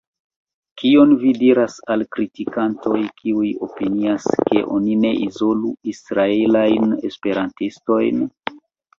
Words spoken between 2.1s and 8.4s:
kritikantoj, kiuj opinias, ke oni ne izolu israelajn esperantistojn?